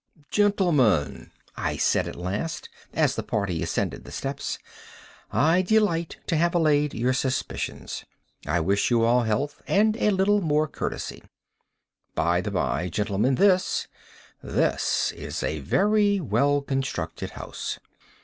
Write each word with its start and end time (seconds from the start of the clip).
"Gentlemen," 0.31 1.29
I 1.55 1.77
said 1.77 2.07
at 2.07 2.15
last, 2.15 2.69
as 2.91 3.15
the 3.15 3.21
party 3.21 3.61
ascended 3.61 4.03
the 4.03 4.11
steps, 4.11 4.57
"I 5.31 5.61
delight 5.61 6.17
to 6.25 6.35
have 6.37 6.55
allayed 6.55 6.95
your 6.95 7.13
suspicions. 7.13 8.03
I 8.47 8.61
wish 8.61 8.89
you 8.89 9.03
all 9.03 9.21
health, 9.21 9.61
and 9.67 9.95
a 9.97 10.09
little 10.09 10.41
more 10.41 10.67
courtesy. 10.67 11.21
By 12.15 12.41
the 12.41 12.49
bye, 12.49 12.89
gentlemen, 12.89 13.35
this—this 13.35 15.11
is 15.11 15.43
a 15.43 15.59
very 15.59 16.19
well 16.19 16.61
constructed 16.63 17.29
house." 17.37 17.77